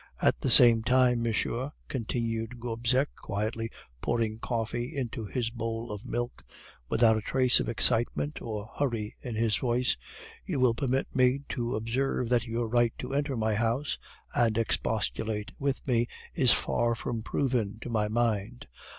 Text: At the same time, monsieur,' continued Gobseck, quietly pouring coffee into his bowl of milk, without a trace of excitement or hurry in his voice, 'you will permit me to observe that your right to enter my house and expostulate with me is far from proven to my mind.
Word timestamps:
At 0.19 0.41
the 0.41 0.49
same 0.49 0.81
time, 0.81 1.21
monsieur,' 1.21 1.73
continued 1.87 2.59
Gobseck, 2.59 3.09
quietly 3.15 3.69
pouring 4.01 4.39
coffee 4.39 4.95
into 4.95 5.25
his 5.27 5.51
bowl 5.51 5.91
of 5.91 6.07
milk, 6.07 6.43
without 6.89 7.17
a 7.17 7.21
trace 7.21 7.59
of 7.59 7.69
excitement 7.69 8.41
or 8.41 8.71
hurry 8.79 9.15
in 9.21 9.35
his 9.35 9.57
voice, 9.57 9.95
'you 10.43 10.59
will 10.59 10.73
permit 10.73 11.15
me 11.15 11.41
to 11.49 11.75
observe 11.75 12.29
that 12.29 12.47
your 12.47 12.67
right 12.67 12.95
to 12.97 13.13
enter 13.13 13.37
my 13.37 13.53
house 13.53 13.99
and 14.33 14.57
expostulate 14.57 15.51
with 15.59 15.85
me 15.87 16.07
is 16.33 16.51
far 16.51 16.95
from 16.95 17.21
proven 17.21 17.77
to 17.81 17.91
my 17.91 18.07
mind. 18.07 18.65